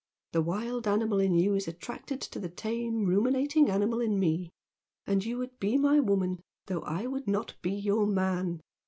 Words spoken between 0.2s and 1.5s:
The wild animal in